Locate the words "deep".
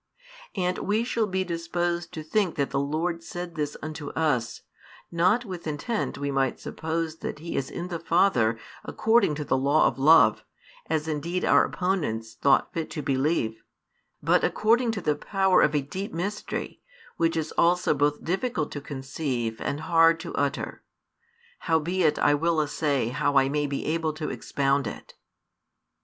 15.83-16.11